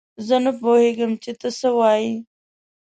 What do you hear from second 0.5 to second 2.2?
پوهېږم چې تۀ څۀ وايي.